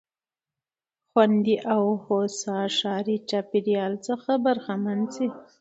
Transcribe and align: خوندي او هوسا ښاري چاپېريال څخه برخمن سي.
خوندي 1.09 1.57
او 1.73 1.83
هوسا 2.05 2.57
ښاري 2.77 3.17
چاپېريال 3.29 3.93
څخه 4.07 4.31
برخمن 4.45 4.99
سي. 5.15 5.27